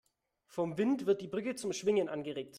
Vom 0.47 0.79
Wind 0.79 1.05
wird 1.05 1.21
die 1.21 1.27
Brücke 1.27 1.53
zum 1.53 1.73
Schwingen 1.73 2.09
angeregt. 2.09 2.49